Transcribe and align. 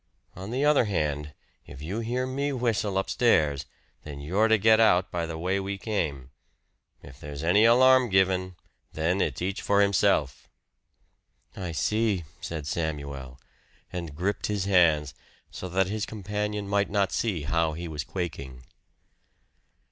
On 0.35 0.49
the 0.49 0.65
other 0.65 0.85
hand, 0.85 1.35
if 1.67 1.79
you 1.79 1.99
hear 1.99 2.25
me 2.25 2.51
whistle 2.51 2.97
upstairs, 2.97 3.67
then 4.03 4.19
you're 4.19 4.47
to 4.47 4.57
get 4.57 4.79
out 4.79 5.11
by 5.11 5.27
the 5.27 5.37
way 5.37 5.59
we 5.59 5.77
came. 5.77 6.31
If 7.03 7.19
there's 7.19 7.43
any 7.43 7.65
alarm 7.65 8.09
given, 8.09 8.55
then 8.93 9.21
it's 9.21 9.43
each 9.43 9.61
for 9.61 9.79
himself." 9.79 10.49
"I 11.55 11.71
see," 11.71 12.23
said 12.41 12.65
Samuel; 12.65 13.39
and 13.93 14.15
gripped 14.15 14.47
his 14.47 14.65
hands 14.65 15.13
so 15.51 15.69
that 15.69 15.85
his 15.85 16.07
companion 16.07 16.67
might 16.67 16.89
not 16.89 17.11
see 17.11 17.43
how 17.43 17.73
he 17.73 17.87
was 17.87 18.03
quaking. 18.03 18.63